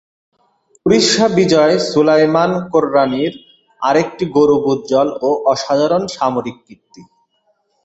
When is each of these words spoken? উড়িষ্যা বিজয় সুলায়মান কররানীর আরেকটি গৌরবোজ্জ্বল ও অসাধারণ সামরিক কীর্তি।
উড়িষ্যা 0.85 1.25
বিজয় 1.37 1.75
সুলায়মান 1.89 2.51
কররানীর 2.71 3.33
আরেকটি 3.81 4.23
গৌরবোজ্জ্বল 4.35 5.07
ও 5.21 5.29
অসাধারণ 5.45 6.03
সামরিক 6.15 6.57
কীর্তি। 6.65 7.01